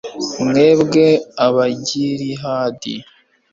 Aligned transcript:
mwebwe 0.47 1.05
abagilihadi 1.45 2.95